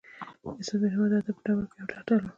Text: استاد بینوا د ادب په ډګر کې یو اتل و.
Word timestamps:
استاد 0.59 0.79
بینوا 0.81 1.05
د 1.11 1.13
ادب 1.19 1.35
په 1.37 1.41
ډګر 1.47 1.65
کې 1.71 1.77
یو 1.79 1.89
اتل 1.99 2.19
و. 2.21 2.29